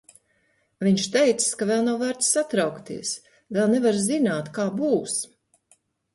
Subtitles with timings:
[0.85, 3.13] Viņš teicis, ka vēl nav vērts satraukties,
[3.59, 5.17] vēl nevar zināt, kā būs.